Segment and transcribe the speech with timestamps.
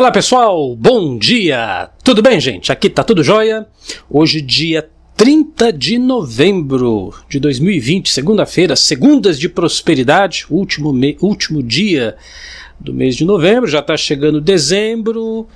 [0.00, 1.90] Olá pessoal, bom dia!
[2.02, 2.72] Tudo bem, gente?
[2.72, 3.66] Aqui tá tudo jóia.
[4.08, 10.90] Hoje, dia 30 de novembro de 2020, segunda-feira, segundas de prosperidade, último,
[11.20, 12.16] último dia
[12.80, 15.46] do mês de novembro, já tá chegando dezembro,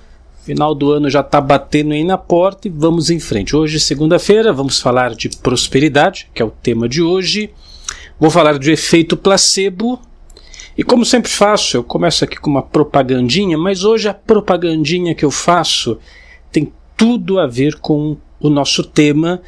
[0.43, 3.57] final do ano já tá batendo aí na porta e vamos em frente.
[3.57, 7.49] Hoje, segunda-feira, vamos falar de prosperidade, que é o tema de hoje.
[8.21, 9.99] Vou falar do efeito placebo,
[10.77, 15.25] e como sempre faço, eu começo aqui com uma propagandinha, mas hoje a propagandinha que
[15.25, 15.99] eu faço
[16.51, 19.41] tem tudo a ver com o nosso tema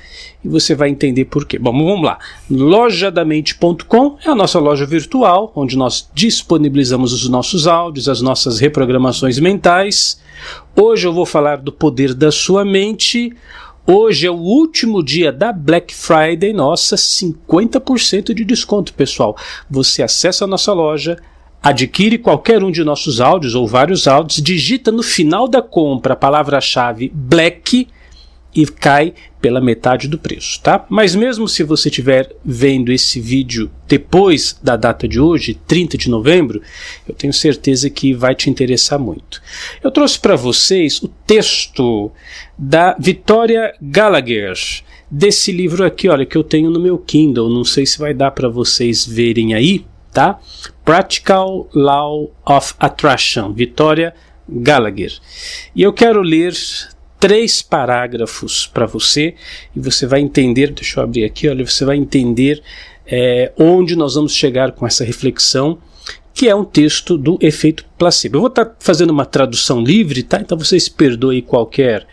[0.43, 1.59] e você vai entender por quê.
[1.59, 2.19] Bom, vamos lá.
[2.51, 9.39] Lojadamente.com é a nossa loja virtual, onde nós disponibilizamos os nossos áudios, as nossas reprogramações
[9.39, 10.19] mentais.
[10.75, 13.35] Hoje eu vou falar do poder da sua mente.
[13.89, 19.37] Hoje é o último dia da Black Friday, nossa, 50% de desconto, pessoal.
[19.71, 21.17] Você acessa a nossa loja,
[21.63, 26.17] adquire qualquer um de nossos áudios ou vários áudios, digita no final da compra a
[26.17, 27.87] palavra-chave Black
[28.53, 29.15] e cai
[29.47, 30.85] pela metade do preço, tá?
[30.89, 36.11] Mas mesmo se você estiver vendo esse vídeo depois da data de hoje, 30 de
[36.11, 36.61] novembro,
[37.09, 39.41] eu tenho certeza que vai te interessar muito.
[39.85, 42.11] Eu trouxe para vocês o texto
[42.59, 44.59] da Victoria Gallagher
[45.09, 48.33] desse livro aqui, olha, que eu tenho no meu Kindle, não sei se vai dar
[48.33, 50.41] para vocês verem aí, tá?
[50.85, 54.13] Practical Law of Attraction, Victoria
[54.49, 55.13] Gallagher.
[55.73, 56.53] E eu quero ler
[57.19, 59.35] três parágrafos para você
[59.75, 60.73] e você vai entender.
[60.73, 62.63] Deixa eu abrir aqui, olha, você vai entender
[63.07, 65.79] é, onde nós vamos chegar com essa reflexão,
[66.35, 68.37] que é um texto do efeito placebo.
[68.37, 70.39] Eu vou estar tá fazendo uma tradução livre, tá?
[70.41, 72.07] Então vocês perdoem qualquer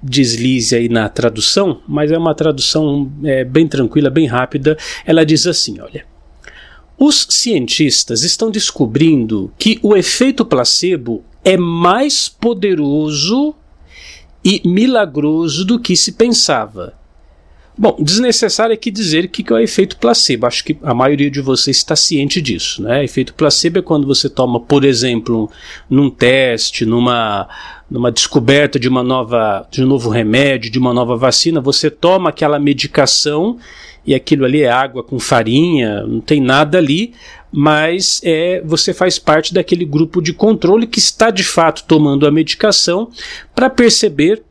[0.00, 4.76] deslize aí na tradução, mas é uma tradução é, bem tranquila, bem rápida.
[5.04, 6.04] Ela diz assim: olha.
[6.96, 13.52] Os cientistas estão descobrindo que o efeito placebo é mais poderoso
[14.44, 16.94] e milagroso do que se pensava.
[17.76, 20.46] Bom, desnecessário aqui dizer que, que é o efeito placebo.
[20.46, 22.80] Acho que a maioria de vocês está ciente disso.
[22.80, 23.02] Né?
[23.02, 25.50] Efeito placebo é quando você toma, por exemplo,
[25.90, 27.48] num teste, numa,
[27.90, 32.28] numa descoberta de uma nova, de um novo remédio, de uma nova vacina, você toma
[32.28, 33.58] aquela medicação
[34.06, 37.14] e aquilo ali é água com farinha, não tem nada ali,
[37.50, 42.30] mas é, você faz parte daquele grupo de controle que está de fato tomando a
[42.30, 43.08] medicação
[43.54, 44.42] para perceber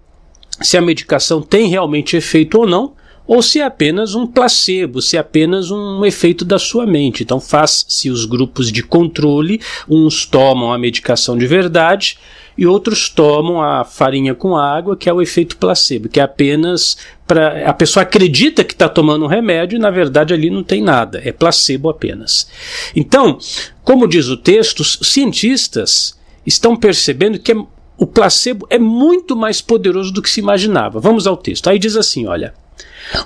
[0.61, 2.93] se a medicação tem realmente efeito ou não,
[3.25, 7.23] ou se é apenas um placebo, se é apenas um efeito da sua mente.
[7.23, 12.17] Então faz-se os grupos de controle, uns tomam a medicação de verdade
[12.57, 16.97] e outros tomam a farinha com água, que é o efeito placebo, que é apenas
[17.25, 20.81] para a pessoa acredita que está tomando um remédio e na verdade ali não tem
[20.81, 22.47] nada, é placebo apenas.
[22.95, 23.37] Então,
[23.83, 27.55] como diz o texto, os cientistas estão percebendo que é,
[27.97, 30.99] o placebo é muito mais poderoso do que se imaginava.
[30.99, 31.69] Vamos ao texto.
[31.69, 32.53] Aí diz assim, olha: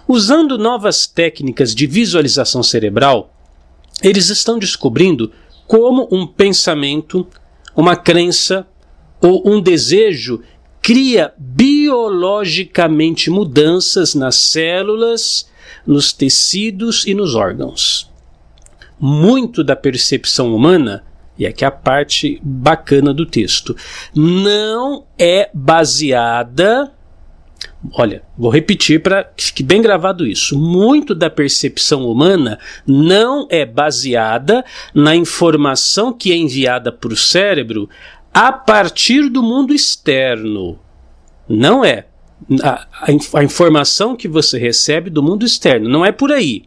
[0.08, 3.34] usando novas técnicas de visualização cerebral,
[4.02, 5.32] eles estão descobrindo
[5.68, 7.28] como um pensamento,
[7.76, 8.66] uma crença
[9.22, 10.42] ou um desejo
[10.88, 15.50] cria biologicamente mudanças nas células,
[15.86, 18.10] nos tecidos e nos órgãos.
[18.98, 21.04] Muito da percepção humana,
[21.38, 23.76] e aqui é a parte bacana do texto,
[24.16, 26.92] não é baseada.
[27.94, 30.58] Olha, vou repetir para que fique bem gravado isso.
[30.58, 34.64] Muito da percepção humana não é baseada
[34.94, 37.90] na informação que é enviada para o cérebro
[38.38, 40.78] a partir do mundo externo.
[41.50, 42.06] Não é.
[42.62, 42.88] A,
[43.34, 45.90] a, informação que você recebe do mundo externo.
[45.90, 46.66] Não é por aí.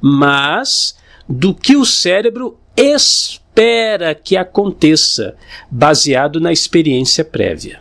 [0.00, 0.96] Mas
[1.28, 5.36] do que o cérebro espera que aconteça,
[5.70, 7.78] baseado na experiência prévia.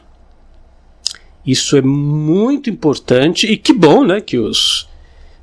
[1.43, 4.87] Isso é muito importante e que bom, né, que os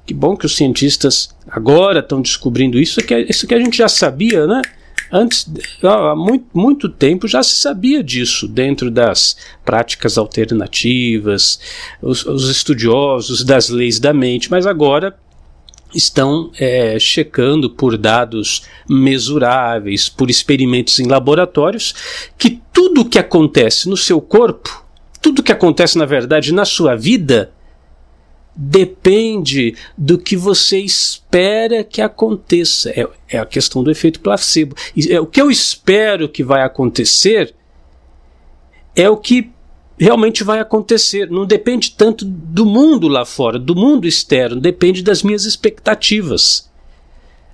[0.06, 3.76] que bom que os cientistas agora estão descobrindo isso, que é, isso que a gente
[3.76, 4.62] já sabia, né?
[5.10, 5.50] Antes,
[5.82, 11.58] há muito, muito tempo já se sabia disso dentro das práticas alternativas,
[12.02, 15.16] os, os estudiosos das leis da mente, mas agora
[15.94, 21.94] estão é, checando por dados mesuráveis, por experimentos em laboratórios,
[22.36, 24.84] que tudo que acontece no seu corpo,
[25.22, 27.50] tudo que acontece na verdade na sua vida,
[28.60, 32.90] depende do que você espera que aconteça.
[32.90, 34.74] É, é a questão do efeito placebo.
[34.96, 37.54] E, é, o que eu espero que vai acontecer
[38.96, 39.52] é o que
[39.96, 41.30] realmente vai acontecer.
[41.30, 46.68] Não depende tanto do mundo lá fora, do mundo externo, depende das minhas expectativas.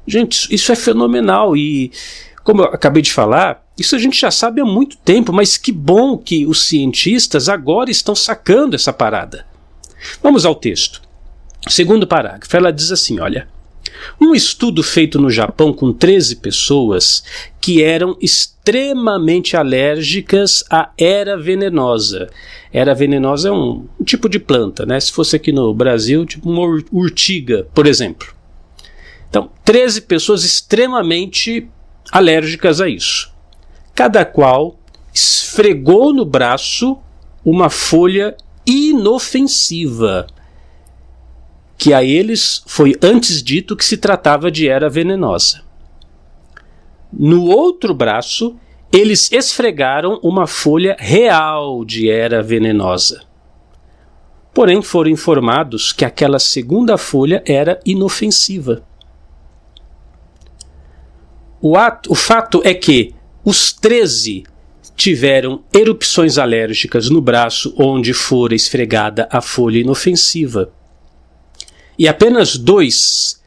[0.06, 1.92] Gente, isso é fenomenal e
[2.42, 5.72] Como eu acabei de falar, isso a gente já sabe há muito tempo, mas que
[5.72, 9.46] bom que os cientistas agora estão sacando essa parada.
[10.22, 11.02] Vamos ao texto.
[11.68, 13.48] Segundo parágrafo, ela diz assim: olha.
[14.20, 17.24] Um estudo feito no Japão com 13 pessoas
[17.60, 22.28] que eram extremamente alérgicas à era venenosa.
[22.72, 24.98] Era venenosa é um, um tipo de planta, né?
[24.98, 28.34] Se fosse aqui no Brasil, tipo uma urtiga, por exemplo.
[29.28, 31.68] Então, 13 pessoas extremamente
[32.12, 33.32] alérgicas a isso.
[33.94, 34.78] Cada qual
[35.12, 36.98] esfregou no braço
[37.44, 38.36] uma folha
[38.66, 40.26] inofensiva,
[41.76, 45.62] que a eles foi antes dito que se tratava de era venenosa.
[47.12, 48.56] No outro braço,
[48.92, 53.22] eles esfregaram uma folha real de era venenosa.
[54.52, 58.84] Porém, foram informados que aquela segunda folha era inofensiva.
[61.60, 63.14] O, ato, o fato é que
[63.44, 64.44] os 13
[64.96, 70.72] tiveram erupções alérgicas no braço onde fora esfregada a folha inofensiva.
[71.98, 73.42] E apenas dois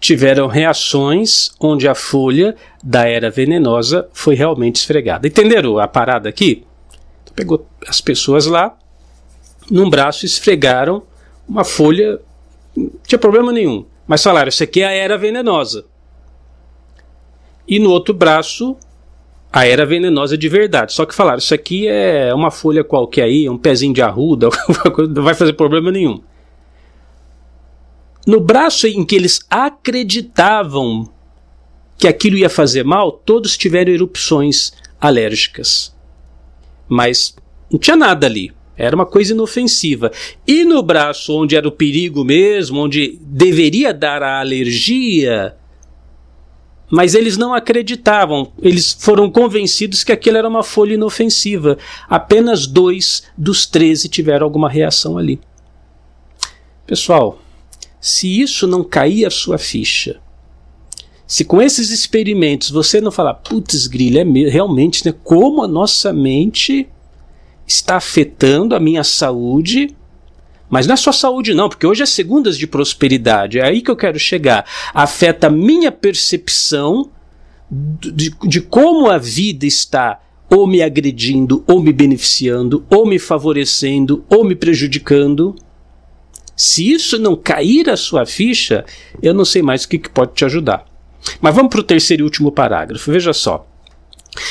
[0.00, 5.28] tiveram reações onde a folha da era venenosa foi realmente esfregada.
[5.28, 6.64] Entenderam a parada aqui?
[7.34, 8.76] Pegou as pessoas lá,
[9.70, 11.02] num braço esfregaram
[11.48, 12.20] uma folha,
[12.76, 15.84] não tinha problema nenhum, mas falaram: Isso aqui é a era venenosa.
[17.66, 18.76] E no outro braço
[19.52, 20.92] a era venenosa de verdade.
[20.92, 24.48] Só que falaram, isso aqui é uma folha qualquer aí, um pezinho de arruda,
[25.14, 26.22] não vai fazer problema nenhum.
[28.26, 31.10] No braço em que eles acreditavam
[31.98, 35.94] que aquilo ia fazer mal, todos tiveram erupções alérgicas.
[36.88, 37.34] Mas
[37.70, 38.52] não tinha nada ali.
[38.76, 40.10] Era uma coisa inofensiva.
[40.46, 45.54] E no braço onde era o perigo mesmo, onde deveria dar a alergia,
[46.90, 51.78] mas eles não acreditavam, eles foram convencidos que aquilo era uma folha inofensiva.
[52.08, 55.40] Apenas dois dos treze tiveram alguma reação ali.
[56.86, 57.40] Pessoal,
[58.00, 60.20] se isso não cair a sua ficha,
[61.26, 66.12] se com esses experimentos você não falar, putz, grilha, é realmente, né, como a nossa
[66.12, 66.88] mente
[67.64, 69.94] está afetando a minha saúde,
[70.70, 73.90] mas não é só saúde, não, porque hoje é segundas de prosperidade, é aí que
[73.90, 74.64] eu quero chegar.
[74.94, 77.10] Afeta a minha percepção
[77.70, 84.24] de, de como a vida está ou me agredindo, ou me beneficiando, ou me favorecendo,
[84.28, 85.54] ou me prejudicando.
[86.56, 88.84] Se isso não cair a sua ficha,
[89.22, 90.84] eu não sei mais o que, que pode te ajudar.
[91.40, 93.12] Mas vamos para o terceiro e último parágrafo.
[93.12, 93.69] Veja só.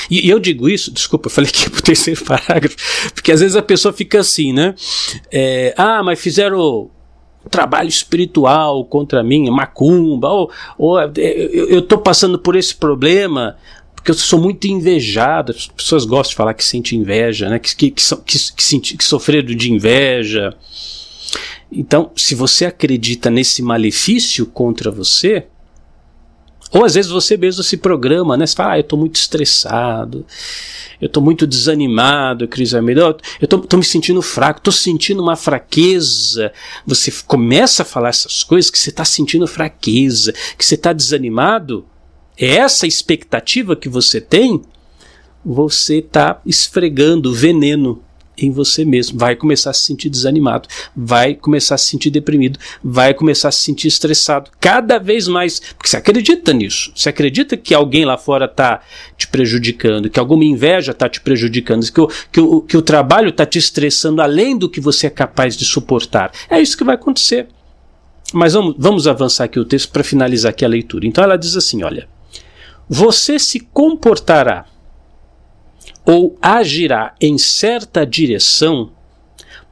[0.10, 2.76] E, e eu digo isso, desculpa, eu falei aqui pro terceiro parágrafo,
[3.14, 4.76] porque às vezes a pessoa fica assim, né?
[5.32, 6.90] É, ah, mas fizeram
[7.50, 13.58] trabalho espiritual contra mim, macumba, ou, ou é, eu estou passando por esse problema
[14.00, 15.52] porque eu sou muito invejado.
[15.52, 17.60] As pessoas gostam de falar que sente inveja, né?
[17.60, 20.56] que, que, que, que, que, que sofreram de inveja.
[21.72, 25.48] Então, se você acredita nesse malefício contra você,
[26.72, 28.46] ou às vezes você mesmo se programa, né?
[28.46, 30.26] Você fala, ah, eu estou muito estressado,
[31.02, 36.52] eu estou muito desanimado, Cris Almeida, eu estou me sentindo fraco, estou sentindo uma fraqueza.
[36.86, 41.86] Você começa a falar essas coisas que você está sentindo fraqueza, que você está desanimado.
[42.38, 44.62] É essa expectativa que você tem,
[45.44, 48.04] você está esfregando veneno
[48.42, 49.18] em você mesmo.
[49.18, 53.52] Vai começar a se sentir desanimado, vai começar a se sentir deprimido, vai começar a
[53.52, 55.60] se sentir estressado cada vez mais.
[55.60, 56.92] Porque você acredita nisso.
[56.96, 58.82] Você acredita que alguém lá fora está
[59.18, 63.30] te prejudicando, que alguma inveja está te prejudicando, que o, que o, que o trabalho
[63.30, 66.32] está te estressando além do que você é capaz de suportar.
[66.50, 67.48] É isso que vai acontecer.
[68.34, 71.08] Mas vamos, vamos avançar aqui o texto para finalizar aqui a leitura.
[71.08, 72.08] Então ela diz assim: olha.
[72.92, 74.66] Você se comportará
[76.06, 78.92] ou agirá em certa direção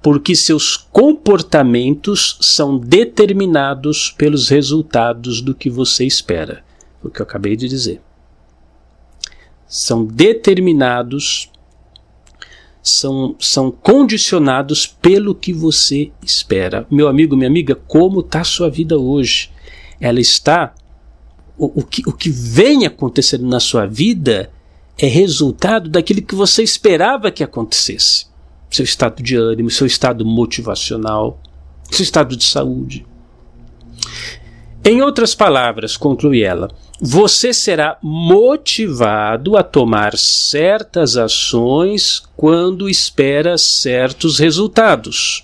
[0.02, 6.64] porque seus comportamentos são determinados pelos resultados do que você espera.
[7.04, 8.02] O que eu acabei de dizer.
[9.68, 11.52] São determinados,
[12.82, 16.88] são, são condicionados pelo que você espera.
[16.90, 19.52] Meu amigo, minha amiga, como está a sua vida hoje?
[20.00, 20.74] Ela está.
[21.58, 24.52] O, o, que, o que vem acontecendo na sua vida
[24.98, 28.26] é resultado daquilo que você esperava que acontecesse.
[28.70, 31.40] Seu estado de ânimo, seu estado motivacional,
[31.90, 33.06] seu estado de saúde.
[34.84, 44.40] Em outras palavras, conclui ela, você será motivado a tomar certas ações quando espera certos
[44.40, 45.44] resultados.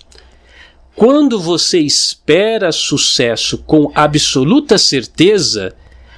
[0.96, 5.74] Quando você espera sucesso com absoluta certeza,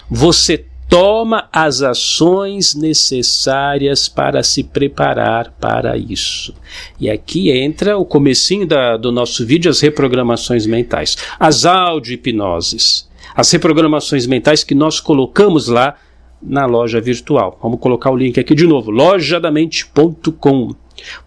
[0.09, 6.55] você toma as ações necessárias para se preparar para isso.
[6.99, 11.17] E aqui entra o comecinho da, do nosso vídeo, as reprogramações mentais.
[11.39, 15.97] As audio-hipnoses, as reprogramações mentais que nós colocamos lá
[16.43, 17.59] na loja virtual.
[17.63, 20.75] Vamos colocar o link aqui de novo, lojadamente.com.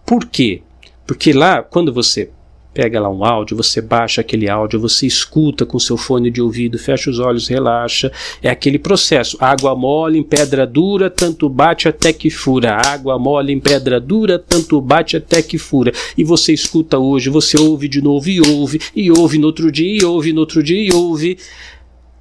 [0.06, 0.62] Por quê?
[1.06, 2.30] Porque lá, quando você
[2.80, 6.80] pega lá um áudio, você baixa aquele áudio, você escuta com seu fone de ouvido,
[6.80, 8.10] fecha os olhos, relaxa.
[8.42, 9.36] É aquele processo.
[9.38, 12.78] Água mole em pedra dura, tanto bate até que fura.
[12.78, 15.92] Água mole em pedra dura, tanto bate até que fura.
[16.18, 20.02] E você escuta hoje, você ouve de novo e ouve, e ouve no outro dia,
[20.02, 21.38] e ouve no outro dia, e ouve.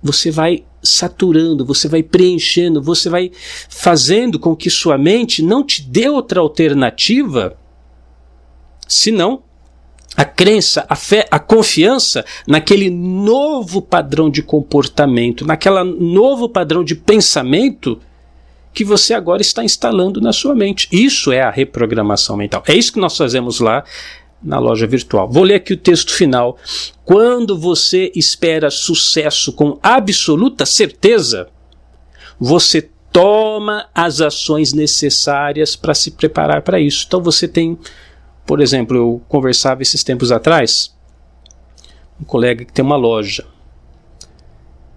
[0.03, 3.31] Você vai saturando, você vai preenchendo, você vai
[3.69, 7.57] fazendo com que sua mente não te dê outra alternativa
[8.89, 9.45] senão
[10.19, 16.97] a crença, a fé, a confiança naquele novo padrão de comportamento, naquela novo padrão de
[16.97, 18.01] pensamento
[18.75, 20.89] que você agora está instalando na sua mente.
[20.91, 22.65] Isso é a reprogramação mental.
[22.67, 23.85] É isso que nós fazemos lá
[24.43, 25.31] na loja virtual.
[25.31, 26.59] Vou ler aqui o texto final.
[27.05, 31.47] Quando você espera sucesso com absoluta certeza,
[32.41, 37.05] você toma as ações necessárias para se preparar para isso.
[37.07, 37.79] Então você tem
[38.49, 40.97] por exemplo, eu conversava esses tempos atrás,
[42.19, 43.45] um colega que tem uma loja.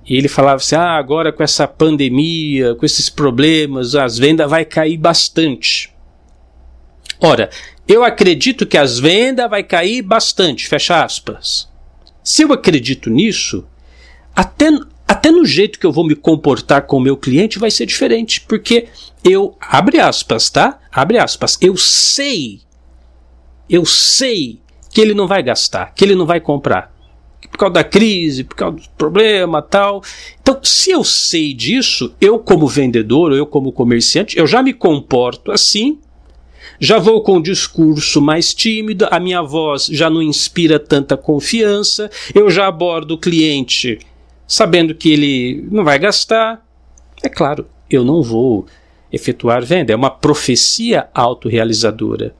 [0.07, 4.63] E ele falava assim: ah, agora com essa pandemia, com esses problemas, as vendas vai
[4.63, 5.93] cair bastante.
[7.19, 7.49] Ora,
[7.85, 11.69] eu acredito que as vendas vai cair bastante, fecha aspas.
[12.23, 13.67] Se eu acredito nisso,
[14.33, 14.69] até,
[15.05, 18.39] até no jeito que eu vou me comportar com o meu cliente vai ser diferente,
[18.39, 18.87] porque
[19.25, 20.79] eu, abre aspas, tá?
[20.89, 22.61] Abre aspas, eu sei
[23.71, 24.59] eu sei
[24.89, 26.93] que ele não vai gastar, que ele não vai comprar.
[27.49, 30.03] Por causa da crise, por causa do problema tal.
[30.41, 35.51] Então, se eu sei disso, eu como vendedor, eu como comerciante, eu já me comporto
[35.51, 35.99] assim,
[36.79, 42.11] já vou com um discurso mais tímido, a minha voz já não inspira tanta confiança,
[42.35, 43.99] eu já abordo o cliente
[44.45, 46.65] sabendo que ele não vai gastar.
[47.23, 48.65] É claro, eu não vou
[49.11, 52.35] efetuar venda, é uma profecia autorrealizadora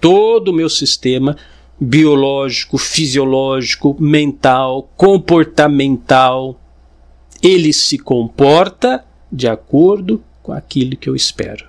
[0.00, 1.36] todo o meu sistema
[1.80, 6.60] biológico, fisiológico, mental, comportamental,
[7.42, 11.66] ele se comporta de acordo com aquilo que eu espero.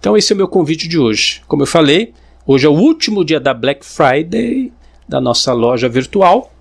[0.00, 1.42] Então esse é o meu convite de hoje.
[1.46, 2.12] Como eu falei,
[2.46, 4.72] hoje é o último dia da Black Friday
[5.08, 6.52] da nossa loja virtual.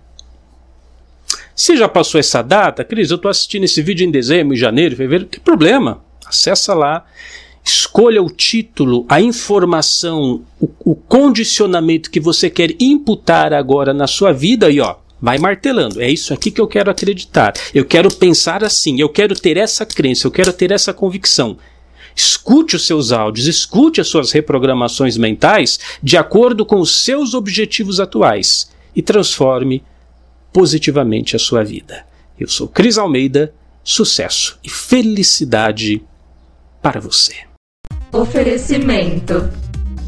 [1.56, 4.96] Se já passou essa data, Cris, eu estou assistindo esse vídeo em dezembro, em janeiro,
[4.96, 6.04] fevereiro, que problema?
[6.26, 7.06] Acessa lá
[7.64, 14.34] Escolha o título, a informação, o, o, condicionamento que você quer imputar agora na sua
[14.34, 16.02] vida e ó, vai martelando.
[16.02, 17.54] É isso aqui que eu quero acreditar.
[17.74, 21.58] Eu quero pensar assim, eu quero ter essa crença, eu quero ter essa convicção.
[22.14, 28.00] Escute os seus áudios, escute as suas reprogramações mentais de acordo com os seus objetivos
[28.02, 29.82] atuais e transforme
[30.52, 32.06] positivamente a sua vida.
[32.38, 33.54] Eu sou Cris Almeida,
[33.84, 36.04] sucesso e felicidade
[36.82, 37.53] para você.
[38.14, 39.50] Oferecimento.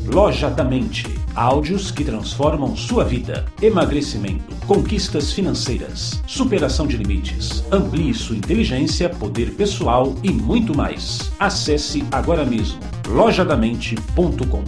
[0.05, 1.07] Loja da Mente.
[1.33, 3.45] Áudios que transformam sua vida.
[3.59, 7.65] Emagrecimento, conquistas financeiras, superação de limites.
[7.71, 11.31] Amplie sua inteligência, poder pessoal e muito mais.
[11.39, 14.63] Acesse agora mesmo lojadamente.com.